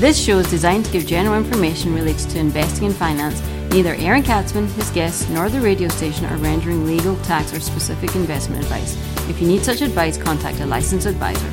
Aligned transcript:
This 0.00 0.18
show 0.18 0.38
is 0.38 0.48
designed 0.48 0.86
to 0.86 0.92
give 0.92 1.06
general 1.06 1.36
information 1.36 1.94
related 1.94 2.30
to 2.30 2.38
investing 2.38 2.86
and 2.86 2.96
finance. 2.96 3.42
Neither 3.70 3.96
Aaron 3.96 4.22
Katsman, 4.22 4.66
his 4.68 4.88
guests, 4.92 5.28
nor 5.28 5.50
the 5.50 5.60
radio 5.60 5.88
station 5.88 6.24
are 6.24 6.38
rendering 6.38 6.86
legal, 6.86 7.16
tax, 7.16 7.52
or 7.52 7.60
specific 7.60 8.16
investment 8.16 8.62
advice. 8.62 8.96
If 9.28 9.42
you 9.42 9.46
need 9.46 9.62
such 9.62 9.82
advice, 9.82 10.16
contact 10.16 10.60
a 10.60 10.64
licensed 10.64 11.06
advisor. 11.06 11.46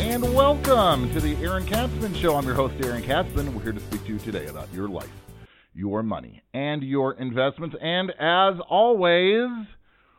And 0.00 0.22
welcome 0.32 1.12
to 1.14 1.20
the 1.20 1.34
Aaron 1.42 1.66
Katsman 1.66 2.14
Show. 2.14 2.36
I'm 2.36 2.46
your 2.46 2.54
host, 2.54 2.76
Aaron 2.84 3.02
Katsman. 3.02 3.52
We're 3.52 3.64
here 3.64 3.72
to 3.72 3.80
speak 3.80 4.04
to 4.04 4.12
you 4.12 4.18
today 4.20 4.46
about 4.46 4.72
your 4.72 4.86
life, 4.86 5.10
your 5.74 6.04
money, 6.04 6.44
and 6.54 6.84
your 6.84 7.14
investments. 7.14 7.74
And 7.80 8.12
as 8.20 8.54
always, 8.68 9.48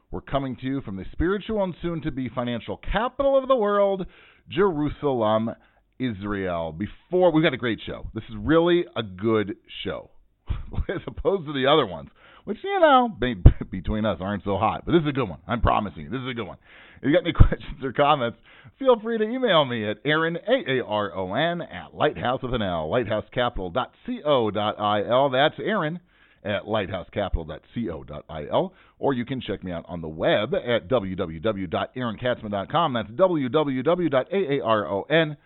we're 0.10 0.22
coming 0.22 0.56
to 0.58 0.66
you 0.66 0.82
from 0.82 0.96
the 0.96 1.06
spiritual 1.12 1.64
and 1.64 1.76
soon 1.82 2.02
to 2.02 2.12
be 2.12 2.30
financial 2.30 2.78
capital 2.78 3.38
of 3.38 3.50
the 3.50 3.56
world, 3.56 4.06
Jerusalem, 4.50 5.52
Israel. 6.00 6.72
Before 6.72 7.32
we've 7.32 7.44
got 7.44 7.54
a 7.54 7.58
great 7.58 7.82
show. 7.86 8.08
This 8.14 8.24
is 8.30 8.36
really 8.40 8.86
a 8.96 9.04
good 9.04 9.58
show. 9.84 10.10
As 10.90 11.02
opposed 11.06 11.46
to 11.48 11.54
the 11.54 11.68
other 11.68 11.86
ones, 11.86 12.10
which 12.46 12.60
you 12.64 12.80
know, 12.80 13.10
between 13.72 14.06
us 14.06 14.20
aren't 14.22 14.46
so 14.46 14.58
hot. 14.58 14.86
But 14.86 14.94
this 14.94 15.02
is 15.02 15.10
a 15.10 15.12
good 15.12 15.28
one. 15.28 15.40
I'm 15.46 15.60
promising 15.60 16.04
you. 16.04 16.10
This 16.10 16.22
is 16.22 16.30
a 16.30 16.34
good 16.34 16.48
one. 16.48 16.58
If 17.02 17.10
you 17.10 17.14
got 17.14 17.24
any 17.24 17.34
questions 17.34 17.84
or 17.84 17.92
comments, 17.92 18.38
feel 18.80 18.98
free 19.02 19.18
to 19.18 19.26
email 19.26 19.66
me 19.66 19.90
at 19.90 19.98
Aaron 20.06 20.38
A 20.38 20.72
A 20.72 20.86
R 20.86 21.14
O 21.14 21.34
N 21.34 21.62
at 21.62 21.94
lighthouse 21.94 22.42
with 22.42 22.54
an 22.54 22.62
L, 22.62 22.90
lighthousecapital.co.il. 22.90 25.30
That's 25.32 25.56
Aaron 25.60 26.00
at 26.48 26.64
lighthousecapital.co.il, 26.64 28.74
or 29.00 29.14
you 29.14 29.26
can 29.26 29.42
check 29.42 29.64
me 29.64 29.72
out 29.72 29.86
on 29.88 30.02
the 30.02 30.08
web 30.08 30.56
at 30.56 30.88
www.aaronkatsman.com. 30.88 32.94
That's 32.94 33.10
www.aaronkatsman, 33.10 35.38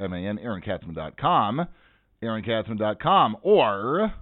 aaronkatsman.com, 0.00 1.68
aaronkatsman.com, 2.22 3.36
or 3.42 4.14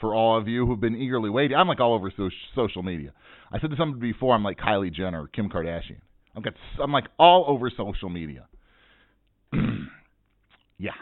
for 0.00 0.14
all 0.14 0.38
of 0.38 0.46
you 0.46 0.64
who've 0.64 0.80
been 0.80 0.94
eagerly 0.94 1.30
waiting, 1.30 1.56
I'm 1.56 1.66
like 1.66 1.80
all 1.80 1.94
over 1.94 2.12
so- 2.16 2.30
social 2.54 2.84
media. 2.84 3.12
I 3.50 3.58
said 3.58 3.70
to 3.70 3.76
somebody 3.76 4.12
before, 4.12 4.36
I'm 4.36 4.44
like 4.44 4.58
Kylie 4.58 4.92
Jenner, 4.92 5.26
Kim 5.26 5.50
Kardashian. 5.50 5.98
I'm, 6.36 6.42
got, 6.42 6.54
I'm 6.80 6.92
like 6.92 7.06
all 7.18 7.46
over 7.48 7.68
social 7.76 8.08
media. 8.08 8.46
yeah. 10.78 10.92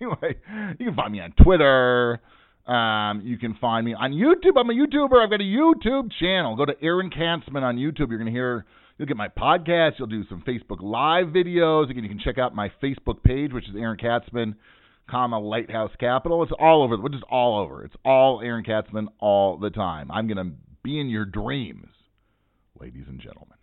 Anyway, 0.00 0.36
you 0.78 0.86
can 0.86 0.94
find 0.94 1.12
me 1.12 1.20
on 1.20 1.32
Twitter. 1.42 2.20
Um, 2.66 3.22
you 3.24 3.36
can 3.36 3.54
find 3.60 3.84
me 3.84 3.94
on 3.94 4.12
YouTube. 4.12 4.58
I'm 4.58 4.70
a 4.70 4.72
YouTuber. 4.72 5.22
I've 5.22 5.30
got 5.30 5.40
a 5.40 5.44
YouTube 5.44 6.10
channel. 6.18 6.56
Go 6.56 6.64
to 6.64 6.74
Aaron 6.82 7.10
Katsman 7.10 7.64
on 7.64 7.76
YouTube. 7.76 8.08
You're 8.08 8.18
going 8.18 8.26
to 8.26 8.32
hear, 8.32 8.64
you'll 8.96 9.08
get 9.08 9.16
my 9.16 9.28
podcast. 9.28 9.92
You'll 9.98 10.08
do 10.08 10.24
some 10.28 10.42
Facebook 10.46 10.80
Live 10.80 11.26
videos. 11.26 11.90
Again, 11.90 12.04
you 12.04 12.08
can 12.08 12.20
check 12.20 12.38
out 12.38 12.54
my 12.54 12.70
Facebook 12.82 13.22
page, 13.22 13.52
which 13.52 13.68
is 13.68 13.74
Aaron 13.76 13.98
Katsman, 13.98 14.56
comma 15.10 15.38
Lighthouse 15.38 15.90
Capital. 15.98 16.42
It's 16.42 16.52
all 16.58 16.82
over. 16.82 16.96
Which 16.96 17.14
is 17.14 17.22
all 17.30 17.58
over. 17.58 17.84
It's 17.84 17.96
all 18.04 18.40
Aaron 18.40 18.64
Katsman 18.64 19.08
all 19.18 19.58
the 19.58 19.70
time. 19.70 20.10
I'm 20.10 20.28
going 20.28 20.36
to 20.38 20.52
be 20.82 20.98
in 20.98 21.08
your 21.08 21.24
dreams, 21.24 21.88
ladies 22.80 23.04
and 23.08 23.20
gentlemen. 23.20 23.56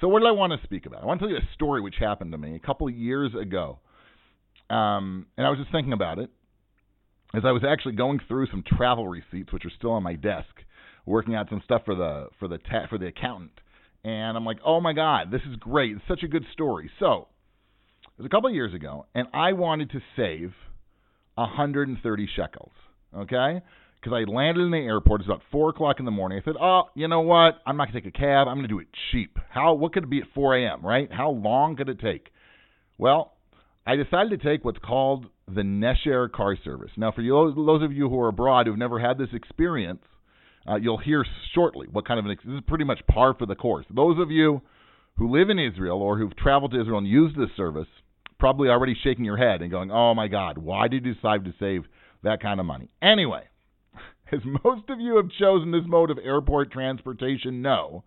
So, 0.00 0.08
what 0.08 0.20
do 0.20 0.26
I 0.26 0.32
want 0.32 0.58
to 0.58 0.66
speak 0.66 0.86
about? 0.86 1.02
I 1.02 1.06
want 1.06 1.20
to 1.20 1.26
tell 1.26 1.30
you 1.30 1.38
a 1.38 1.54
story 1.54 1.80
which 1.80 1.96
happened 2.00 2.32
to 2.32 2.38
me 2.38 2.56
a 2.56 2.58
couple 2.58 2.88
years 2.90 3.32
ago. 3.40 3.78
Um, 4.70 5.26
and 5.36 5.46
I 5.46 5.50
was 5.50 5.58
just 5.58 5.72
thinking 5.72 5.92
about 5.92 6.18
it 6.18 6.30
as 7.34 7.42
I 7.44 7.52
was 7.52 7.62
actually 7.66 7.94
going 7.94 8.20
through 8.26 8.46
some 8.46 8.62
travel 8.66 9.08
receipts, 9.08 9.52
which 9.52 9.64
are 9.64 9.72
still 9.76 9.92
on 9.92 10.02
my 10.02 10.14
desk, 10.14 10.48
working 11.06 11.34
out 11.34 11.48
some 11.48 11.60
stuff 11.64 11.82
for 11.84 11.94
the 11.94 12.28
for 12.38 12.48
the 12.48 12.58
ta- 12.58 12.86
for 12.88 12.98
the 12.98 13.06
accountant. 13.06 13.52
And 14.04 14.36
I'm 14.36 14.44
like, 14.44 14.58
oh 14.64 14.80
my 14.80 14.92
god, 14.92 15.30
this 15.30 15.42
is 15.48 15.56
great! 15.56 15.96
It's 15.96 16.04
such 16.08 16.22
a 16.22 16.28
good 16.28 16.44
story. 16.52 16.90
So 16.98 17.28
it 18.04 18.22
was 18.22 18.26
a 18.26 18.28
couple 18.28 18.48
of 18.48 18.54
years 18.54 18.74
ago, 18.74 19.06
and 19.14 19.28
I 19.34 19.52
wanted 19.52 19.90
to 19.90 20.00
save 20.16 20.52
130 21.34 22.28
shekels. 22.36 22.72
Okay, 23.14 23.60
because 24.00 24.16
I 24.16 24.30
landed 24.30 24.62
in 24.62 24.70
the 24.70 24.78
airport. 24.78 25.20
It's 25.20 25.28
about 25.28 25.42
four 25.50 25.70
o'clock 25.70 25.96
in 25.98 26.04
the 26.04 26.12
morning. 26.12 26.40
I 26.40 26.44
said, 26.44 26.56
"Oh, 26.60 26.84
you 26.94 27.08
know 27.08 27.20
what? 27.20 27.60
I'm 27.66 27.76
not 27.76 27.88
gonna 27.88 28.00
take 28.00 28.14
a 28.14 28.16
cab. 28.16 28.46
I'm 28.46 28.56
gonna 28.56 28.68
do 28.68 28.78
it 28.78 28.88
cheap. 29.10 29.36
How? 29.50 29.74
What 29.74 29.92
could 29.92 30.04
it 30.04 30.10
be 30.10 30.20
at 30.20 30.28
4 30.34 30.56
a.m. 30.56 30.86
Right? 30.86 31.12
How 31.12 31.30
long 31.30 31.76
could 31.76 31.88
it 31.88 31.98
take?" 32.00 32.32
Well, 32.98 33.34
I 33.86 33.96
decided 33.96 34.30
to 34.30 34.36
take 34.38 34.64
what's 34.64 34.78
called 34.78 35.26
the 35.48 35.62
Nesher 35.62 36.30
car 36.30 36.56
service. 36.62 36.90
Now, 36.96 37.12
for 37.12 37.22
you, 37.22 37.52
those 37.56 37.82
of 37.82 37.92
you 37.92 38.08
who 38.08 38.20
are 38.20 38.28
abroad 38.28 38.66
who've 38.66 38.78
never 38.78 39.00
had 39.00 39.18
this 39.18 39.30
experience, 39.32 40.02
uh, 40.68 40.76
you'll 40.76 40.98
hear 40.98 41.24
shortly 41.54 41.86
what 41.90 42.06
kind 42.06 42.20
of 42.20 42.26
an. 42.26 42.36
This 42.44 42.54
is 42.54 42.60
pretty 42.66 42.84
much 42.84 43.00
par 43.10 43.34
for 43.38 43.46
the 43.46 43.54
course. 43.54 43.86
Those 43.94 44.18
of 44.20 44.30
you 44.30 44.60
who 45.16 45.30
live 45.30 45.50
in 45.50 45.58
Israel 45.58 46.02
or 46.02 46.18
who've 46.18 46.36
traveled 46.36 46.72
to 46.72 46.80
Israel 46.80 46.98
and 46.98 47.06
used 47.06 47.36
this 47.36 47.48
service 47.56 47.88
probably 48.38 48.68
already 48.68 48.96
shaking 49.02 49.24
your 49.24 49.36
head 49.36 49.62
and 49.62 49.70
going, 49.70 49.90
"Oh 49.90 50.14
my 50.14 50.28
God, 50.28 50.58
why 50.58 50.88
did 50.88 51.04
you 51.04 51.14
decide 51.14 51.44
to 51.44 51.54
save 51.58 51.84
that 52.22 52.40
kind 52.40 52.60
of 52.60 52.66
money?" 52.66 52.90
Anyway, 53.02 53.44
as 54.32 54.40
most 54.64 54.88
of 54.90 55.00
you 55.00 55.16
have 55.16 55.30
chosen 55.30 55.70
this 55.70 55.86
mode 55.86 56.10
of 56.10 56.18
airport 56.18 56.70
transportation, 56.70 57.62
no, 57.62 58.04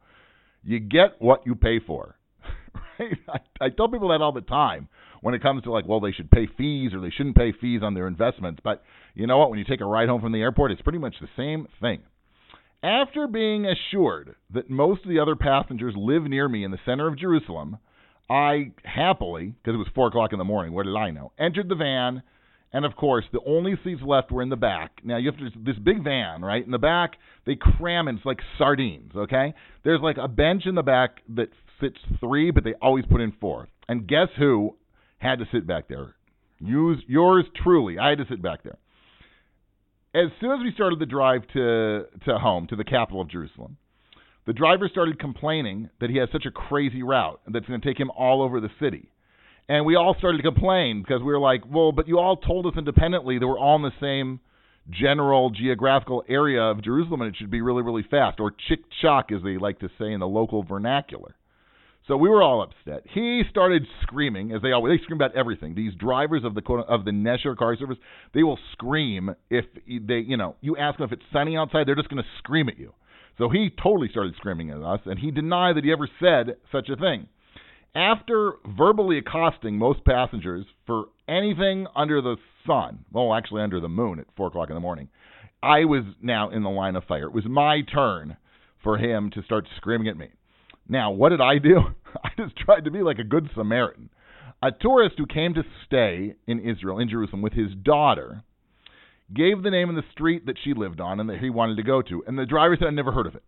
you 0.63 0.79
get 0.79 1.19
what 1.19 1.45
you 1.45 1.55
pay 1.55 1.79
for. 1.79 2.15
right? 2.99 3.17
I, 3.27 3.65
I 3.65 3.69
tell 3.69 3.89
people 3.89 4.09
that 4.09 4.21
all 4.21 4.31
the 4.31 4.41
time 4.41 4.87
when 5.23 5.33
it 5.33 5.41
comes 5.41 5.63
to 5.63 5.71
like, 5.71 5.87
well, 5.87 6.01
they 6.01 6.11
should 6.11 6.29
pay 6.29 6.47
fees 6.57 6.91
or 6.93 6.99
they 6.99 7.09
shouldn't 7.09 7.37
pay 7.37 7.53
fees 7.53 7.79
on 7.81 7.93
their 7.93 8.07
investments. 8.07 8.59
But 8.61 8.83
you 9.15 9.25
know 9.25 9.37
what? 9.37 9.49
When 9.49 9.57
you 9.57 9.63
take 9.63 9.79
a 9.79 9.85
ride 9.85 10.09
home 10.09 10.19
from 10.19 10.33
the 10.33 10.41
airport, 10.41 10.71
it's 10.71 10.81
pretty 10.81 10.99
much 10.99 11.15
the 11.21 11.29
same 11.37 11.65
thing. 11.79 12.01
After 12.83 13.27
being 13.27 13.65
assured 13.65 14.35
that 14.53 14.69
most 14.69 15.03
of 15.03 15.09
the 15.09 15.19
other 15.19 15.37
passengers 15.37 15.93
live 15.95 16.23
near 16.23 16.49
me 16.49 16.65
in 16.65 16.71
the 16.71 16.79
center 16.85 17.07
of 17.07 17.17
Jerusalem, 17.17 17.77
I 18.29 18.73
happily, 18.83 19.53
because 19.63 19.75
it 19.75 19.77
was 19.77 19.87
four 19.95 20.09
o'clock 20.09 20.33
in 20.33 20.39
the 20.39 20.45
morning, 20.45 20.73
what 20.73 20.85
did 20.85 20.95
I 20.95 21.11
know? 21.11 21.31
Entered 21.39 21.69
the 21.69 21.75
van, 21.75 22.21
and 22.73 22.83
of 22.83 22.97
course, 22.97 23.23
the 23.31 23.39
only 23.47 23.75
seats 23.81 24.01
left 24.05 24.29
were 24.29 24.41
in 24.41 24.49
the 24.49 24.57
back. 24.57 24.99
Now 25.05 25.15
you 25.15 25.31
have 25.31 25.39
to 25.39 25.49
this 25.63 25.77
big 25.81 26.03
van, 26.03 26.41
right? 26.41 26.65
In 26.65 26.71
the 26.71 26.77
back, 26.77 27.13
they 27.45 27.55
cram 27.55 28.09
in 28.09 28.17
it's 28.17 28.25
like 28.25 28.39
sardines. 28.57 29.13
Okay, 29.15 29.53
there's 29.85 30.01
like 30.01 30.17
a 30.17 30.27
bench 30.27 30.63
in 30.65 30.75
the 30.75 30.83
back 30.83 31.21
that 31.35 31.47
fits 31.79 31.99
three, 32.19 32.51
but 32.51 32.65
they 32.65 32.73
always 32.81 33.05
put 33.05 33.21
in 33.21 33.31
four. 33.39 33.69
And 33.87 34.05
guess 34.05 34.27
who 34.37 34.75
had 35.23 35.39
to 35.39 35.45
sit 35.51 35.65
back 35.65 35.87
there. 35.87 36.15
Use 36.59 37.01
yours 37.07 37.45
truly. 37.63 37.97
I 37.97 38.09
had 38.09 38.19
to 38.19 38.25
sit 38.29 38.41
back 38.41 38.63
there. 38.63 38.77
As 40.15 40.29
soon 40.39 40.51
as 40.51 40.59
we 40.59 40.71
started 40.73 40.99
the 40.99 41.05
drive 41.05 41.41
to 41.53 42.05
to 42.25 42.37
home 42.37 42.67
to 42.67 42.75
the 42.75 42.83
capital 42.83 43.21
of 43.21 43.29
Jerusalem, 43.29 43.77
the 44.45 44.53
driver 44.53 44.87
started 44.87 45.19
complaining 45.19 45.89
that 45.99 46.09
he 46.09 46.17
has 46.17 46.29
such 46.31 46.45
a 46.45 46.51
crazy 46.51 47.01
route 47.01 47.39
that's 47.47 47.65
going 47.65 47.81
to 47.81 47.87
take 47.87 47.99
him 47.99 48.11
all 48.11 48.43
over 48.43 48.59
the 48.59 48.69
city. 48.79 49.09
And 49.67 49.85
we 49.85 49.95
all 49.95 50.15
started 50.17 50.37
to 50.37 50.43
complain 50.43 51.01
because 51.01 51.21
we 51.21 51.31
were 51.31 51.39
like, 51.39 51.63
"Well, 51.65 51.91
but 51.91 52.07
you 52.07 52.19
all 52.19 52.37
told 52.37 52.67
us 52.67 52.73
independently 52.77 53.39
that 53.39 53.47
we're 53.47 53.57
all 53.57 53.77
in 53.77 53.81
the 53.81 53.93
same 53.99 54.39
general 54.89 55.49
geographical 55.49 56.23
area 56.27 56.61
of 56.61 56.83
Jerusalem 56.83 57.21
and 57.21 57.33
it 57.33 57.37
should 57.37 57.49
be 57.49 57.61
really 57.61 57.81
really 57.81 58.03
fast 58.03 58.41
or 58.41 58.51
chick 58.51 58.81
chock 59.01 59.31
as 59.31 59.41
they 59.41 59.57
like 59.57 59.79
to 59.79 59.89
say 59.97 60.11
in 60.11 60.19
the 60.19 60.27
local 60.27 60.63
vernacular." 60.63 61.35
So 62.07 62.17
we 62.17 62.27
were 62.27 62.43
all 62.43 62.61
upset. 62.61 63.03
He 63.13 63.43
started 63.49 63.87
screaming, 64.01 64.51
as 64.51 64.61
they 64.61 64.73
always 64.73 64.99
they 64.99 65.03
scream 65.03 65.17
about 65.17 65.35
everything. 65.35 65.73
These 65.73 65.93
drivers 65.95 66.43
of 66.43 66.53
the 66.53 66.61
quote, 66.61 66.85
of 66.87 67.05
the 67.05 67.11
Nesher 67.11 67.55
car 67.55 67.77
service, 67.77 67.97
they 68.33 68.43
will 68.43 68.59
scream 68.73 69.33
if 69.49 69.65
they, 69.87 70.17
you 70.17 70.35
know, 70.35 70.55
you 70.59 70.75
ask 70.75 70.97
them 70.97 71.05
if 71.05 71.13
it's 71.13 71.23
sunny 71.31 71.55
outside, 71.55 71.87
they're 71.87 71.95
just 71.95 72.09
going 72.09 72.21
to 72.21 72.29
scream 72.39 72.67
at 72.67 72.77
you. 72.77 72.93
So 73.37 73.49
he 73.49 73.71
totally 73.81 74.09
started 74.09 74.35
screaming 74.35 74.69
at 74.69 74.81
us, 74.81 74.99
and 75.05 75.17
he 75.17 75.31
denied 75.31 75.77
that 75.77 75.85
he 75.85 75.91
ever 75.91 76.09
said 76.19 76.57
such 76.71 76.89
a 76.89 76.97
thing. 76.97 77.27
After 77.95 78.53
verbally 78.77 79.17
accosting 79.17 79.77
most 79.77 80.03
passengers 80.03 80.65
for 80.85 81.05
anything 81.27 81.87
under 81.95 82.21
the 82.21 82.35
sun, 82.67 83.05
well, 83.11 83.33
actually 83.33 83.61
under 83.61 83.79
the 83.79 83.87
moon 83.87 84.19
at 84.19 84.25
four 84.35 84.47
o'clock 84.47 84.69
in 84.69 84.75
the 84.75 84.81
morning, 84.81 85.09
I 85.61 85.85
was 85.85 86.03
now 86.21 86.49
in 86.49 86.63
the 86.63 86.69
line 86.69 86.95
of 86.95 87.05
fire. 87.05 87.27
It 87.27 87.33
was 87.33 87.45
my 87.45 87.81
turn 87.81 88.35
for 88.83 88.97
him 88.97 89.31
to 89.31 89.43
start 89.43 89.67
screaming 89.77 90.09
at 90.09 90.17
me. 90.17 90.27
Now, 90.87 91.11
what 91.11 91.29
did 91.29 91.41
I 91.41 91.57
do? 91.57 91.79
I 92.23 92.29
just 92.37 92.55
tried 92.57 92.85
to 92.85 92.91
be 92.91 93.01
like 93.01 93.19
a 93.19 93.23
good 93.23 93.49
Samaritan. 93.55 94.09
A 94.61 94.71
tourist 94.71 95.15
who 95.17 95.25
came 95.25 95.53
to 95.55 95.63
stay 95.85 96.35
in 96.47 96.59
Israel, 96.59 96.99
in 96.99 97.09
Jerusalem, 97.09 97.41
with 97.41 97.53
his 97.53 97.71
daughter, 97.83 98.43
gave 99.33 99.61
the 99.61 99.71
name 99.71 99.89
of 99.89 99.95
the 99.95 100.03
street 100.11 100.45
that 100.45 100.57
she 100.63 100.73
lived 100.73 101.01
on 101.01 101.19
and 101.19 101.29
that 101.29 101.39
he 101.39 101.49
wanted 101.49 101.77
to 101.77 101.83
go 101.83 102.01
to. 102.01 102.23
And 102.27 102.37
the 102.37 102.45
driver 102.45 102.77
said, 102.79 102.87
I 102.87 102.91
never 102.91 103.11
heard 103.11 103.27
of 103.27 103.35
it. 103.35 103.43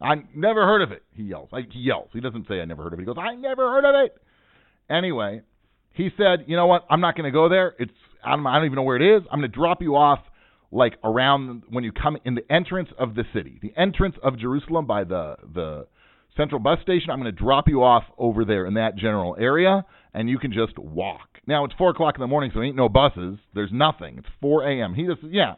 I 0.00 0.14
never 0.34 0.64
heard 0.64 0.82
of 0.82 0.92
it. 0.92 1.02
He 1.14 1.24
yells. 1.24 1.48
I, 1.52 1.60
he 1.70 1.80
yells. 1.80 2.08
He 2.12 2.20
doesn't 2.20 2.46
say 2.48 2.60
I 2.60 2.64
never 2.64 2.82
heard 2.82 2.92
of 2.92 2.98
it. 2.98 3.02
He 3.02 3.06
goes, 3.06 3.16
I 3.18 3.34
never 3.34 3.70
heard 3.70 3.84
of 3.84 4.04
it. 4.04 4.16
Anyway, 4.90 5.42
he 5.92 6.10
said, 6.16 6.44
you 6.46 6.56
know 6.56 6.66
what? 6.66 6.84
I'm 6.90 7.00
not 7.00 7.16
going 7.16 7.24
to 7.24 7.32
go 7.32 7.48
there. 7.48 7.74
It's 7.78 7.92
I 8.24 8.30
don't, 8.30 8.46
I 8.46 8.56
don't 8.56 8.66
even 8.66 8.76
know 8.76 8.82
where 8.82 8.96
it 8.96 9.16
is. 9.16 9.22
I'm 9.30 9.40
going 9.40 9.50
to 9.50 9.56
drop 9.56 9.82
you 9.82 9.96
off 9.96 10.20
like 10.70 10.94
around 11.04 11.64
when 11.68 11.84
you 11.84 11.92
come 11.92 12.16
in 12.24 12.34
the 12.34 12.52
entrance 12.52 12.88
of 12.98 13.14
the 13.14 13.24
city, 13.34 13.58
the 13.60 13.72
entrance 13.76 14.16
of 14.22 14.38
Jerusalem 14.38 14.86
by 14.86 15.04
the 15.04 15.36
the 15.54 15.86
Central 16.36 16.60
Bus 16.60 16.78
Station. 16.82 17.10
I'm 17.10 17.20
going 17.20 17.34
to 17.34 17.40
drop 17.40 17.68
you 17.68 17.82
off 17.82 18.04
over 18.18 18.44
there 18.44 18.66
in 18.66 18.74
that 18.74 18.96
general 18.96 19.36
area, 19.38 19.84
and 20.14 20.28
you 20.28 20.38
can 20.38 20.52
just 20.52 20.78
walk. 20.78 21.28
Now 21.46 21.64
it's 21.64 21.74
four 21.74 21.90
o'clock 21.90 22.14
in 22.16 22.20
the 22.20 22.26
morning, 22.26 22.50
so 22.52 22.60
there 22.60 22.64
ain't 22.64 22.76
no 22.76 22.88
buses. 22.88 23.38
There's 23.54 23.72
nothing. 23.72 24.18
It's 24.18 24.28
4 24.40 24.64
a.m. 24.68 24.94
He 24.94 25.06
just 25.06 25.20
yeah, 25.24 25.54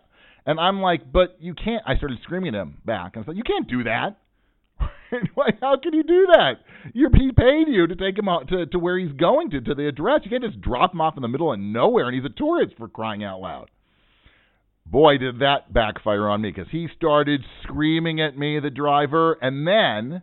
and 0.47 0.61
I'm 0.61 0.81
like, 0.81 1.11
but 1.11 1.37
you 1.41 1.55
can't. 1.55 1.83
I 1.87 1.97
started 1.97 2.19
screaming 2.23 2.55
at 2.55 2.61
him 2.61 2.79
back, 2.85 3.17
and 3.17 3.25
I 3.25 3.27
said, 3.27 3.37
you 3.37 3.43
can't 3.43 3.69
do 3.69 3.85
that. 3.85 4.19
How 5.61 5.77
can 5.83 5.95
you 5.95 6.03
do 6.03 6.27
that? 6.33 6.55
You're, 6.93 7.11
he 7.15 7.31
paid 7.33 7.69
you 7.69 7.87
to 7.87 7.95
take 7.95 8.19
him 8.19 8.29
out 8.29 8.49
to, 8.49 8.67
to 8.67 8.79
where 8.79 8.99
he's 8.99 9.13
going 9.13 9.51
to, 9.51 9.61
to 9.61 9.75
the 9.75 9.87
address. 9.87 10.21
You 10.25 10.31
can't 10.31 10.43
just 10.43 10.61
drop 10.61 10.93
him 10.93 11.01
off 11.01 11.17
in 11.17 11.23
the 11.23 11.29
middle 11.29 11.53
of 11.53 11.59
nowhere, 11.61 12.07
and 12.07 12.15
he's 12.15 12.25
a 12.25 12.35
tourist 12.35 12.75
for 12.77 12.89
crying 12.89 13.23
out 13.25 13.41
loud. 13.41 13.71
Boy, 14.87 15.17
did 15.17 15.39
that 15.39 15.73
backfire 15.73 16.29
on 16.29 16.43
me 16.43 16.51
because 16.51 16.71
he 16.71 16.89
started 16.95 17.43
screaming 17.63 18.21
at 18.21 18.37
me, 18.37 18.61
the 18.61 18.71
driver, 18.71 19.39
and 19.41 19.67
then 19.67 20.23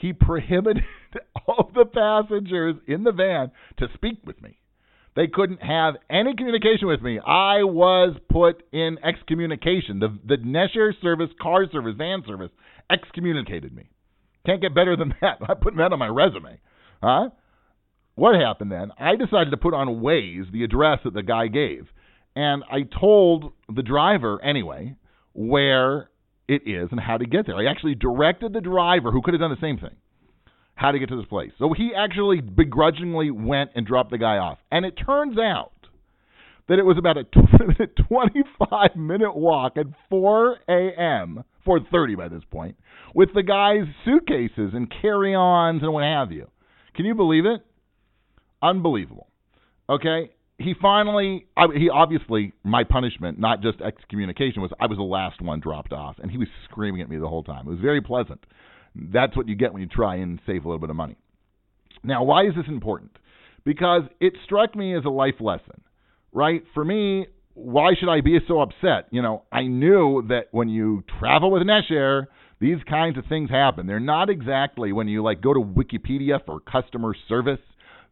he 0.00 0.12
prohibited 0.12 0.84
all 1.46 1.70
the 1.74 1.84
passengers 1.84 2.76
in 2.86 3.04
the 3.04 3.12
van 3.12 3.50
to 3.78 3.86
speak 3.94 4.18
with 4.24 4.40
me. 4.42 4.58
They 5.16 5.26
couldn't 5.26 5.62
have 5.62 5.94
any 6.08 6.34
communication 6.36 6.86
with 6.86 7.02
me. 7.02 7.18
I 7.18 7.64
was 7.64 8.16
put 8.30 8.62
in 8.72 8.98
excommunication. 9.04 9.98
The 9.98 10.16
the 10.24 10.36
Nesher 10.36 10.92
service, 11.02 11.30
car 11.40 11.66
service, 11.70 11.94
van 11.98 12.22
service 12.26 12.50
excommunicated 12.90 13.74
me. 13.74 13.90
Can't 14.46 14.60
get 14.60 14.74
better 14.74 14.96
than 14.96 15.14
that. 15.20 15.38
I'm 15.46 15.56
putting 15.56 15.78
that 15.78 15.92
on 15.92 15.98
my 15.98 16.08
resume. 16.08 16.60
Huh? 17.02 17.30
What 18.14 18.34
happened 18.34 18.70
then? 18.70 18.92
I 18.98 19.16
decided 19.16 19.50
to 19.50 19.56
put 19.56 19.74
on 19.74 20.00
Waze 20.00 20.50
the 20.52 20.64
address 20.64 21.00
that 21.04 21.14
the 21.14 21.22
guy 21.22 21.48
gave. 21.48 21.88
And 22.36 22.62
I 22.70 22.82
told 22.82 23.52
the 23.74 23.82
driver 23.82 24.42
anyway 24.44 24.94
where 25.32 26.09
it 26.50 26.62
is 26.66 26.88
and 26.90 26.98
how 27.00 27.16
to 27.16 27.24
get 27.24 27.46
there. 27.46 27.56
I 27.56 27.70
actually 27.70 27.94
directed 27.94 28.52
the 28.52 28.60
driver, 28.60 29.12
who 29.12 29.22
could 29.22 29.34
have 29.34 29.40
done 29.40 29.50
the 29.50 29.60
same 29.60 29.78
thing, 29.78 29.94
how 30.74 30.90
to 30.90 30.98
get 30.98 31.08
to 31.10 31.16
this 31.16 31.26
place. 31.26 31.52
So 31.58 31.72
he 31.72 31.92
actually 31.96 32.40
begrudgingly 32.40 33.30
went 33.30 33.70
and 33.76 33.86
dropped 33.86 34.10
the 34.10 34.18
guy 34.18 34.38
off. 34.38 34.58
And 34.72 34.84
it 34.84 34.92
turns 34.92 35.38
out 35.38 35.72
that 36.68 36.78
it 36.78 36.84
was 36.84 36.98
about 36.98 37.16
a 37.16 37.24
25 38.08 38.96
minute 38.96 39.36
walk 39.36 39.76
at 39.76 39.86
4 40.08 40.56
a.m. 40.68 41.44
4:30 41.66 42.16
by 42.16 42.28
this 42.28 42.42
point, 42.50 42.76
with 43.14 43.28
the 43.34 43.42
guy's 43.42 43.86
suitcases 44.04 44.72
and 44.72 44.92
carry-ons 45.02 45.82
and 45.82 45.92
what 45.92 46.04
have 46.04 46.32
you. 46.32 46.48
Can 46.94 47.04
you 47.04 47.14
believe 47.14 47.44
it? 47.44 47.60
Unbelievable. 48.62 49.28
Okay, 49.88 50.30
he 50.60 50.74
finally, 50.80 51.46
I, 51.56 51.66
he 51.74 51.88
obviously, 51.88 52.52
my 52.64 52.84
punishment, 52.84 53.38
not 53.38 53.62
just 53.62 53.80
excommunication, 53.80 54.60
was 54.60 54.70
I 54.78 54.86
was 54.86 54.98
the 54.98 55.02
last 55.02 55.40
one 55.40 55.58
dropped 55.58 55.92
off, 55.92 56.16
and 56.22 56.30
he 56.30 56.36
was 56.36 56.48
screaming 56.70 57.00
at 57.00 57.08
me 57.08 57.16
the 57.18 57.28
whole 57.28 57.42
time. 57.42 57.66
It 57.66 57.70
was 57.70 57.80
very 57.80 58.02
pleasant. 58.02 58.44
That's 58.94 59.34
what 59.36 59.48
you 59.48 59.54
get 59.54 59.72
when 59.72 59.80
you 59.80 59.88
try 59.88 60.16
and 60.16 60.38
save 60.46 60.64
a 60.64 60.68
little 60.68 60.78
bit 60.78 60.90
of 60.90 60.96
money. 60.96 61.16
Now, 62.04 62.24
why 62.24 62.46
is 62.46 62.54
this 62.54 62.66
important? 62.68 63.12
Because 63.64 64.02
it 64.20 64.34
struck 64.44 64.76
me 64.76 64.94
as 64.94 65.04
a 65.04 65.10
life 65.10 65.40
lesson, 65.40 65.80
right? 66.32 66.62
For 66.74 66.84
me, 66.84 67.26
why 67.54 67.92
should 67.98 68.10
I 68.10 68.20
be 68.20 68.38
so 68.46 68.60
upset? 68.60 69.06
You 69.10 69.22
know, 69.22 69.44
I 69.50 69.62
knew 69.62 70.26
that 70.28 70.48
when 70.50 70.68
you 70.68 71.04
travel 71.18 71.50
with 71.50 71.62
Nesher, 71.62 72.26
these 72.60 72.78
kinds 72.88 73.16
of 73.16 73.24
things 73.26 73.48
happen. 73.48 73.86
They're 73.86 73.98
not 73.98 74.28
exactly 74.28 74.92
when 74.92 75.08
you 75.08 75.22
like 75.22 75.40
go 75.40 75.54
to 75.54 75.60
Wikipedia 75.60 76.44
for 76.44 76.60
customer 76.60 77.14
service, 77.28 77.60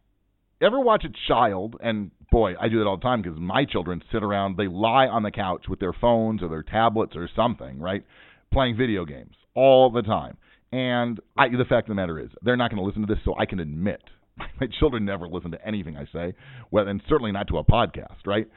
ever 0.62 0.80
watch 0.80 1.06
a 1.06 1.13
child, 1.28 1.75
and 1.81 2.12
boy, 2.31 2.54
I 2.60 2.69
do 2.69 2.80
that 2.80 2.88
all 2.88 2.98
the 2.98 3.04
time 3.04 3.22
because 3.22 3.40
my 3.40 3.66
children 3.66 4.02
sit 4.12 4.24
around, 4.24 4.58
they 4.58 4.68
lie 4.68 5.08
on 5.08 5.24
the 5.24 5.31
couch 5.31 5.66
with 5.69 5.80
their 5.80 5.94
phones 5.94 6.42
or 6.42 6.50
their 6.50 6.63
tablets 6.63 7.16
or 7.16 7.30
something, 7.36 7.80
right, 7.80 8.04
playing 8.52 8.78
video 8.78 9.06
games 9.06 9.36
all 9.56 9.90
the 9.92 10.02
time. 10.02 10.38
And 10.72 11.19
I, 11.38 11.50
the 11.50 11.66
fact 11.66 11.88
of 11.88 11.90
the 11.90 11.96
matter 11.96 12.19
is, 12.19 12.30
they're 12.42 12.58
not 12.58 12.72
going 12.72 12.81
to 12.81 12.86
listen 12.86 13.06
to 13.06 13.13
this, 13.13 13.24
so 13.25 13.36
I 13.38 13.46
can 13.46 13.60
admit 13.60 14.02
my 14.38 14.68
children 14.80 15.06
never 15.06 15.28
listen 15.28 15.52
to 15.52 15.68
anything 15.68 15.98
I 15.98 16.06
say, 16.14 16.34
well, 16.72 16.88
and 16.88 17.02
certainly 17.10 17.31
not 17.31 17.48
to 17.50 17.57
a 17.57 17.64
podcast, 17.64 18.25
right? 18.25 18.48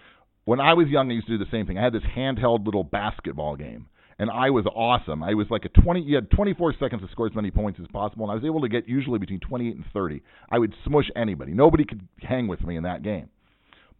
When 0.44 0.60
I 0.60 0.74
was 0.74 0.88
young, 0.88 1.10
I 1.10 1.14
used 1.14 1.26
to 1.26 1.38
do 1.38 1.44
the 1.44 1.50
same 1.50 1.66
thing. 1.66 1.78
I 1.78 1.82
had 1.84 1.94
this 1.94 2.02
handheld 2.16 2.66
little 2.66 2.84
basketball 2.84 3.56
game, 3.56 3.86
and 4.18 4.30
I 4.30 4.50
was 4.50 4.64
awesome. 4.66 5.22
I 5.22 5.34
was 5.34 5.46
like 5.50 5.64
a 5.64 5.68
20, 5.68 6.02
you 6.02 6.14
had 6.14 6.30
24 6.30 6.74
seconds 6.78 7.02
to 7.02 7.08
score 7.10 7.26
as 7.26 7.34
many 7.34 7.50
points 7.50 7.80
as 7.82 7.88
possible, 7.88 8.24
and 8.24 8.32
I 8.32 8.34
was 8.34 8.44
able 8.44 8.60
to 8.62 8.68
get 8.68 8.88
usually 8.88 9.18
between 9.18 9.40
28 9.40 9.76
and 9.76 9.84
30. 9.92 10.22
I 10.50 10.58
would 10.58 10.74
smush 10.84 11.06
anybody. 11.16 11.52
Nobody 11.52 11.84
could 11.84 12.06
hang 12.20 12.46
with 12.46 12.62
me 12.62 12.76
in 12.76 12.84
that 12.84 13.02
game. 13.02 13.28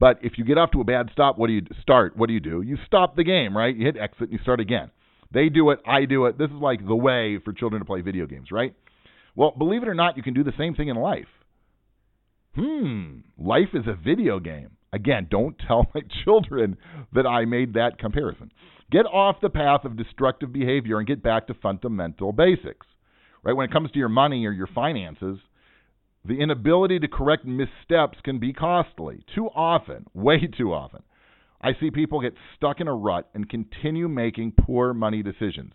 But 0.01 0.19
if 0.23 0.39
you 0.39 0.45
get 0.45 0.59
off 0.59 0.71
to 0.73 0.81
a 0.81 0.85
bad 0.85 1.11
stop, 1.13 1.39
what 1.39 1.47
do 1.47 1.53
you 1.53 1.63
start? 1.81 2.17
What 2.17 2.27
do 2.27 2.33
you 2.33 2.41
do? 2.41 2.63
You 2.63 2.77
stop 2.87 3.17
the 3.17 3.25
game, 3.25 3.57
right? 3.57 3.75
You 3.75 3.87
hit 3.87 3.97
exit 3.97 4.23
and 4.23 4.33
you 4.33 4.39
start 4.43 4.61
again. 4.61 4.91
They 5.33 5.49
do 5.49 5.71
it, 5.71 5.81
I 5.87 6.05
do 6.05 6.27
it. 6.27 6.39
This 6.39 6.51
is 6.51 6.57
like 6.61 6.87
the 6.87 6.95
way 6.95 7.39
for 7.45 7.53
children 7.53 7.81
to 7.81 7.87
play 7.87 8.01
video 8.01 8.27
games, 8.27 8.49
right? 8.53 8.75
Well, 9.37 9.53
believe 9.57 9.83
it 9.83 9.89
or 9.89 9.95
not, 9.95 10.17
you 10.17 10.23
can 10.23 10.35
do 10.35 10.45
the 10.45 10.53
same 10.57 10.75
thing 10.75 10.89
in 10.89 10.97
life. 10.97 11.27
Hmm, 12.57 13.19
life 13.37 13.71
is 13.75 13.85
a 13.87 13.95
video 13.95 14.39
game. 14.39 14.71
Again, 14.95 15.27
don't 15.29 15.57
tell 15.67 15.87
my 15.95 16.03
children 16.25 16.77
that 17.13 17.27
I 17.27 17.45
made 17.45 17.75
that 17.75 17.99
comparison. 17.99 18.53
Get 18.91 19.07
off 19.07 19.37
the 19.43 19.51
path 19.51 19.85
of 19.85 19.97
destructive 19.97 20.53
behavior 20.53 20.99
and 20.99 21.07
get 21.07 21.23
back 21.23 21.49
to 21.49 21.55
fundamental 21.55 22.33
basics. 22.33 22.87
Right? 23.43 23.55
When 23.55 23.69
it 23.69 23.73
comes 23.73 23.91
to 23.91 23.99
your 23.99 24.09
money 24.09 24.47
or 24.47 24.53
your 24.53 24.69
finances, 24.69 25.39
the 26.25 26.41
inability 26.41 27.01
to 27.01 27.09
correct 27.09 27.45
missteps 27.45 28.19
can 28.23 28.39
be 28.39 28.53
costly. 28.53 29.25
Too 29.35 29.49
often, 29.49 30.07
way 30.15 30.49
too 30.57 30.73
often. 30.73 31.03
I 31.61 31.73
see 31.81 31.91
people 31.91 32.21
get 32.21 32.35
stuck 32.57 32.81
in 32.81 32.89
a 32.89 32.95
rut 32.95 33.29
and 33.35 33.49
continue 33.49 34.07
making 34.07 34.53
poor 34.53 34.95
money 34.95 35.23
decisions, 35.23 35.73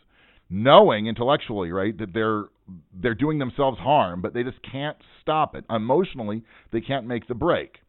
knowing 0.50 1.08
intellectually, 1.08 1.72
right, 1.72 1.98
that 1.98 2.14
they're 2.14 2.46
they're 2.94 3.16
doing 3.16 3.40
themselves 3.40 3.80
harm, 3.80 4.22
but 4.22 4.36
they 4.36 4.44
just 4.44 4.60
can't 4.72 4.98
stop 5.22 5.56
it. 5.56 5.66
Emotionally, 5.72 6.44
they 6.72 6.82
can't 6.82 7.08
make 7.08 7.28
the 7.28 7.34
break. 7.34 7.80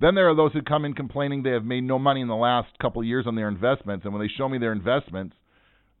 Then 0.00 0.14
there 0.14 0.28
are 0.28 0.34
those 0.34 0.52
who 0.52 0.62
come 0.62 0.84
in 0.84 0.94
complaining 0.94 1.42
they 1.42 1.50
have 1.50 1.64
made 1.64 1.84
no 1.84 1.98
money 1.98 2.20
in 2.20 2.28
the 2.28 2.34
last 2.34 2.68
couple 2.80 3.00
of 3.00 3.06
years 3.06 3.26
on 3.26 3.36
their 3.36 3.48
investments, 3.48 4.04
and 4.04 4.12
when 4.12 4.22
they 4.22 4.32
show 4.36 4.48
me 4.48 4.58
their 4.58 4.72
investments, 4.72 5.36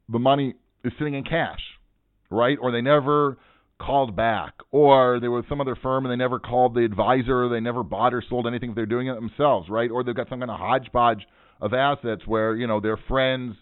the 0.08 0.18
money 0.18 0.54
is 0.84 0.92
sitting 0.98 1.14
in 1.14 1.24
cash, 1.24 1.60
right? 2.30 2.58
Or 2.60 2.72
they 2.72 2.80
never 2.80 3.38
called 3.78 4.16
back, 4.16 4.54
or 4.70 5.18
there 5.20 5.30
was 5.30 5.44
some 5.48 5.60
other 5.60 5.76
firm 5.76 6.04
and 6.04 6.12
they 6.12 6.16
never 6.16 6.38
called 6.38 6.74
the 6.74 6.84
advisor, 6.84 7.48
they 7.48 7.60
never 7.60 7.82
bought 7.82 8.14
or 8.14 8.22
sold 8.28 8.46
anything 8.46 8.70
if 8.70 8.76
they're 8.76 8.86
doing 8.86 9.08
it 9.08 9.14
themselves, 9.14 9.68
right? 9.68 9.90
Or 9.90 10.04
they've 10.04 10.14
got 10.14 10.28
some 10.28 10.40
kind 10.40 10.50
of 10.50 10.58
hodgepodge 10.58 11.26
of 11.60 11.72
assets 11.72 12.22
where 12.26 12.56
you 12.56 12.66
know 12.66 12.80
their 12.80 12.98
friends 13.08 13.54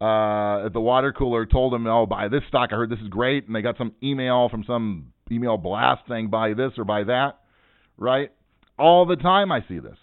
uh, 0.00 0.66
at 0.66 0.72
the 0.72 0.80
water 0.80 1.12
cooler 1.12 1.44
told 1.44 1.72
them, 1.72 1.86
"Oh, 1.86 2.06
buy 2.06 2.28
this 2.28 2.42
stock. 2.48 2.70
I 2.72 2.76
heard 2.76 2.90
this 2.90 3.00
is 3.00 3.08
great," 3.08 3.46
and 3.46 3.54
they 3.54 3.62
got 3.62 3.76
some 3.78 3.92
email 4.02 4.48
from 4.48 4.64
some 4.64 5.12
email 5.30 5.56
blast 5.56 6.02
saying, 6.08 6.28
"Buy 6.28 6.54
this 6.54 6.72
or 6.78 6.84
buy 6.84 7.04
that," 7.04 7.40
right? 7.96 8.30
All 8.78 9.06
the 9.06 9.16
time 9.16 9.50
I 9.50 9.60
see 9.68 9.78
this. 9.78 9.96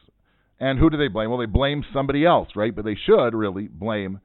And 0.60 0.80
who 0.80 0.90
do 0.90 0.98
they 0.98 1.10
blame? 1.10 1.30
Well, 1.30 1.40
they 1.40 1.46
blame 1.46 1.84
somebody 1.94 2.26
else, 2.26 2.50
right? 2.56 2.76
But 2.76 2.86
they 2.86 2.98
should 3.06 3.34
really 3.34 3.68
blame 3.68 4.20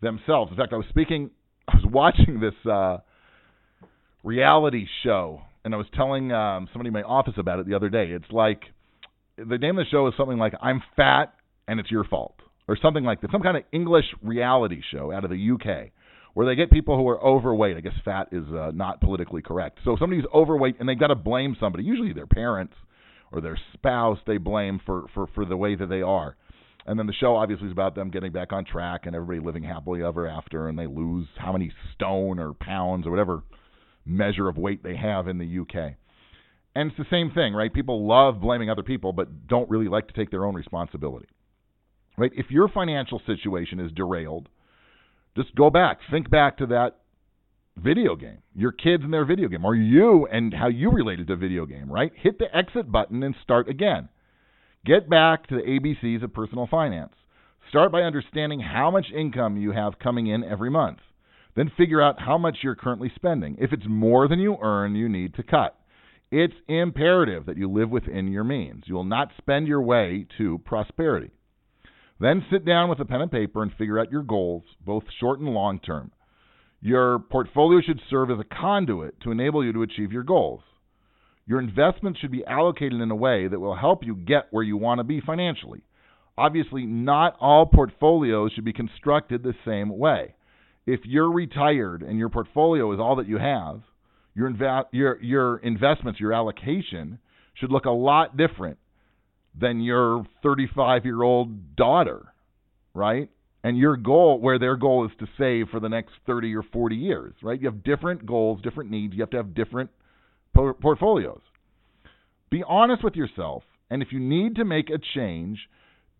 themselves. 0.00 0.50
In 0.50 0.56
fact, 0.56 0.72
I 0.72 0.76
was 0.76 0.86
speaking, 0.88 1.30
I 1.68 1.76
was 1.76 1.86
watching 1.90 2.40
this. 2.40 2.70
Uh, 2.70 2.98
reality 4.24 4.86
show 5.04 5.42
and 5.64 5.74
I 5.74 5.76
was 5.76 5.86
telling 5.94 6.32
um, 6.32 6.68
somebody 6.72 6.88
in 6.88 6.94
my 6.94 7.02
office 7.02 7.34
about 7.36 7.60
it 7.60 7.66
the 7.66 7.74
other 7.74 7.88
day. 7.88 8.08
It's 8.08 8.30
like 8.30 8.62
the 9.36 9.58
name 9.58 9.78
of 9.78 9.84
the 9.84 9.90
show 9.90 10.08
is 10.08 10.14
something 10.16 10.38
like 10.38 10.54
"I'm 10.60 10.82
fat 10.96 11.34
and 11.68 11.78
it's 11.78 11.90
your 11.90 12.04
fault" 12.04 12.34
or 12.66 12.76
something 12.80 13.04
like 13.04 13.20
that. 13.20 13.30
Some 13.30 13.42
kind 13.42 13.56
of 13.56 13.64
English 13.72 14.06
reality 14.22 14.80
show 14.90 15.12
out 15.12 15.24
of 15.24 15.30
the 15.30 15.50
UK 15.52 15.90
where 16.32 16.46
they 16.46 16.56
get 16.56 16.70
people 16.70 16.96
who 16.96 17.08
are 17.08 17.22
overweight. 17.22 17.76
I 17.76 17.80
guess 17.80 17.92
fat 18.04 18.28
is 18.32 18.44
uh, 18.52 18.72
not 18.74 19.00
politically 19.00 19.42
correct. 19.42 19.78
So 19.84 19.96
somebody's 20.00 20.24
overweight 20.34 20.76
and 20.80 20.88
they've 20.88 20.98
got 20.98 21.08
to 21.08 21.14
blame 21.14 21.56
somebody, 21.60 21.84
usually 21.84 22.12
their 22.12 22.26
parents 22.26 22.74
or 23.34 23.40
their 23.40 23.58
spouse. 23.74 24.18
They 24.26 24.38
blame 24.38 24.80
for 24.86 25.06
for 25.12 25.26
for 25.34 25.44
the 25.44 25.56
way 25.56 25.74
that 25.74 25.88
they 25.88 26.02
are. 26.02 26.36
And 26.86 26.98
then 26.98 27.06
the 27.06 27.14
show 27.14 27.36
obviously 27.36 27.66
is 27.66 27.72
about 27.72 27.94
them 27.94 28.10
getting 28.10 28.32
back 28.32 28.52
on 28.52 28.64
track 28.64 29.06
and 29.06 29.16
everybody 29.16 29.44
living 29.44 29.62
happily 29.62 30.02
ever 30.02 30.28
after, 30.28 30.68
and 30.68 30.78
they 30.78 30.86
lose 30.86 31.26
how 31.36 31.52
many 31.52 31.72
stone 31.94 32.38
or 32.38 32.52
pounds 32.52 33.06
or 33.06 33.10
whatever 33.10 33.42
measure 34.04 34.48
of 34.48 34.58
weight 34.58 34.82
they 34.82 34.96
have 34.96 35.26
in 35.28 35.38
the 35.38 35.60
UK. 35.60 35.94
And 36.76 36.90
it's 36.90 36.98
the 36.98 37.06
same 37.10 37.30
thing, 37.30 37.54
right? 37.54 37.72
People 37.72 38.06
love 38.06 38.40
blaming 38.40 38.68
other 38.68 38.82
people, 38.82 39.12
but 39.12 39.46
don't 39.46 39.70
really 39.70 39.88
like 39.88 40.08
to 40.08 40.14
take 40.14 40.30
their 40.30 40.44
own 40.44 40.54
responsibility. 40.54 41.26
Right? 42.18 42.32
If 42.34 42.50
your 42.50 42.68
financial 42.68 43.20
situation 43.26 43.80
is 43.80 43.92
derailed, 43.92 44.48
just 45.36 45.54
go 45.54 45.70
back, 45.70 45.98
think 46.10 46.30
back 46.30 46.58
to 46.58 46.66
that 46.66 46.98
video 47.76 48.16
game, 48.16 48.38
your 48.54 48.72
kids 48.72 49.02
and 49.02 49.12
their 49.12 49.24
video 49.24 49.48
game, 49.48 49.64
or 49.64 49.74
you 49.74 50.26
and 50.26 50.54
how 50.54 50.68
you 50.68 50.90
related 50.90 51.26
to 51.28 51.36
video 51.36 51.66
game, 51.66 51.90
right? 51.90 52.12
Hit 52.16 52.38
the 52.38 52.54
exit 52.54 52.90
button 52.90 53.22
and 53.22 53.34
start 53.42 53.68
again. 53.68 54.08
Get 54.86 55.08
back 55.08 55.46
to 55.48 55.56
the 55.56 55.62
ABCs 55.62 56.22
of 56.22 56.32
personal 56.32 56.66
finance. 56.70 57.14
Start 57.70 57.90
by 57.90 58.02
understanding 58.02 58.60
how 58.60 58.90
much 58.90 59.06
income 59.16 59.56
you 59.56 59.72
have 59.72 59.98
coming 59.98 60.26
in 60.26 60.44
every 60.44 60.70
month. 60.70 60.98
Then 61.56 61.72
figure 61.76 62.02
out 62.02 62.20
how 62.20 62.36
much 62.36 62.58
you're 62.62 62.74
currently 62.74 63.10
spending. 63.14 63.56
If 63.58 63.72
it's 63.72 63.86
more 63.88 64.28
than 64.28 64.40
you 64.40 64.56
earn, 64.60 64.94
you 64.94 65.08
need 65.08 65.34
to 65.34 65.42
cut. 65.42 65.76
It's 66.30 66.54
imperative 66.68 67.46
that 67.46 67.56
you 67.56 67.70
live 67.70 67.90
within 67.90 68.32
your 68.32 68.44
means. 68.44 68.84
You 68.86 68.94
will 68.94 69.04
not 69.04 69.30
spend 69.38 69.68
your 69.68 69.82
way 69.82 70.26
to 70.38 70.58
prosperity. 70.64 71.30
Then 72.20 72.44
sit 72.50 72.64
down 72.64 72.88
with 72.88 73.00
a 73.00 73.04
pen 73.04 73.22
and 73.22 73.30
paper 73.30 73.62
and 73.62 73.72
figure 73.72 73.98
out 73.98 74.10
your 74.10 74.22
goals, 74.22 74.64
both 74.84 75.04
short 75.20 75.40
and 75.40 75.48
long 75.48 75.78
term. 75.78 76.10
Your 76.84 77.18
portfolio 77.18 77.80
should 77.80 78.02
serve 78.10 78.30
as 78.30 78.38
a 78.38 78.54
conduit 78.60 79.18
to 79.22 79.30
enable 79.30 79.64
you 79.64 79.72
to 79.72 79.80
achieve 79.80 80.12
your 80.12 80.22
goals. 80.22 80.60
Your 81.46 81.58
investments 81.58 82.20
should 82.20 82.30
be 82.30 82.44
allocated 82.44 83.00
in 83.00 83.10
a 83.10 83.16
way 83.16 83.48
that 83.48 83.58
will 83.58 83.74
help 83.74 84.04
you 84.04 84.14
get 84.14 84.48
where 84.50 84.62
you 84.62 84.76
want 84.76 84.98
to 84.98 85.04
be 85.04 85.22
financially. 85.22 85.80
Obviously, 86.36 86.84
not 86.84 87.38
all 87.40 87.64
portfolios 87.64 88.52
should 88.52 88.66
be 88.66 88.74
constructed 88.74 89.42
the 89.42 89.54
same 89.64 89.96
way. 89.96 90.34
If 90.84 91.00
you're 91.04 91.32
retired 91.32 92.02
and 92.02 92.18
your 92.18 92.28
portfolio 92.28 92.92
is 92.92 93.00
all 93.00 93.16
that 93.16 93.28
you 93.28 93.38
have, 93.38 93.80
your, 94.34 94.50
inv- 94.50 94.84
your, 94.92 95.22
your 95.22 95.56
investments, 95.60 96.20
your 96.20 96.34
allocation 96.34 97.18
should 97.54 97.72
look 97.72 97.86
a 97.86 97.90
lot 97.90 98.36
different 98.36 98.76
than 99.58 99.80
your 99.80 100.26
35 100.42 101.06
year 101.06 101.22
old 101.22 101.76
daughter, 101.76 102.26
right? 102.92 103.30
And 103.64 103.78
your 103.78 103.96
goal, 103.96 104.38
where 104.38 104.58
their 104.58 104.76
goal 104.76 105.06
is 105.06 105.10
to 105.18 105.26
save 105.38 105.70
for 105.70 105.80
the 105.80 105.88
next 105.88 106.12
30 106.26 106.54
or 106.54 106.62
40 106.62 106.96
years, 106.96 107.32
right? 107.42 107.58
You 107.58 107.66
have 107.66 107.82
different 107.82 108.26
goals, 108.26 108.60
different 108.62 108.90
needs. 108.90 109.14
You 109.14 109.22
have 109.22 109.30
to 109.30 109.38
have 109.38 109.54
different 109.54 109.90
por- 110.54 110.74
portfolios. 110.74 111.40
Be 112.50 112.62
honest 112.68 113.02
with 113.02 113.16
yourself, 113.16 113.62
and 113.90 114.02
if 114.02 114.12
you 114.12 114.20
need 114.20 114.56
to 114.56 114.64
make 114.64 114.90
a 114.90 114.98
change, 115.14 115.58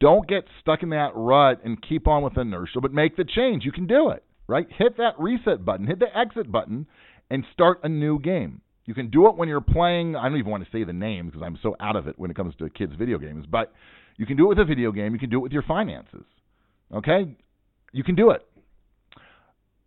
don't 0.01 0.27
get 0.27 0.45
stuck 0.61 0.83
in 0.83 0.89
that 0.91 1.13
rut 1.15 1.61
and 1.65 1.81
keep 1.87 2.09
on 2.09 2.23
with 2.23 2.37
inertia, 2.39 2.81
but 2.81 2.93
make 2.93 3.17
the 3.17 3.25
change. 3.25 3.65
You 3.65 3.73
can 3.73 3.87
do 3.87 4.09
it, 4.09 4.25
right? 4.49 4.67
Hit 4.77 4.97
that 4.97 5.15
reset 5.19 5.67
button, 5.67 5.87
hit 5.87 5.99
the 5.99 6.17
exit 6.17 6.51
button, 6.51 6.87
and 7.31 7.45
start 7.53 7.81
a 7.85 7.89
new 7.89 8.19
game. 8.19 8.63
You 8.87 8.95
can 8.95 9.11
do 9.11 9.29
it 9.29 9.37
when 9.37 9.49
you're 9.49 9.61
playing. 9.61 10.17
I 10.17 10.29
don't 10.29 10.39
even 10.39 10.51
want 10.51 10.65
to 10.65 10.71
say 10.71 10.85
the 10.85 10.93
name 10.93 11.27
because 11.27 11.43
I'm 11.43 11.59
so 11.63 11.77
out 11.79 11.97
of 11.97 12.07
it 12.07 12.19
when 12.19 12.31
it 12.31 12.37
comes 12.37 12.55
to 12.57 12.71
kids' 12.71 12.95
video 12.99 13.19
games. 13.19 13.47
But 13.51 13.73
you 14.17 14.25
can 14.27 14.37
do 14.37 14.47
it 14.47 14.49
with 14.49 14.59
a 14.59 14.65
video 14.65 14.93
game. 14.93 15.13
You 15.13 15.19
can 15.19 15.31
do 15.31 15.39
it 15.39 15.43
with 15.43 15.53
your 15.53 15.63
finances. 15.63 16.25
Okay, 16.93 17.37
you 17.93 18.05
can 18.05 18.15
do 18.15 18.31
it. 18.31 18.47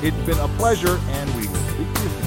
It's 0.01 0.17
been 0.25 0.39
a 0.39 0.47
pleasure, 0.57 0.97
and 1.09 1.29
we 1.35 1.47
will 1.47 2.20